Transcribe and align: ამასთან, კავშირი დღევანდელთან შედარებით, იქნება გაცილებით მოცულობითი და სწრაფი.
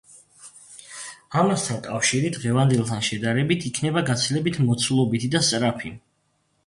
ამასთან, 1.41 1.81
კავშირი 1.87 2.31
დღევანდელთან 2.37 3.05
შედარებით, 3.09 3.67
იქნება 3.73 4.03
გაცილებით 4.09 4.59
მოცულობითი 4.71 5.31
და 5.37 5.43
სწრაფი. 5.51 5.93